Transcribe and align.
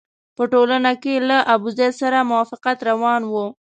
په 0.37 0.43
ټولنه 0.53 0.91
کې 1.03 1.15
له 1.29 1.37
ابوزید 1.53 1.91
سره 2.01 2.27
موافقت 2.29 2.77
روان 2.89 3.21
وو. 3.31 3.45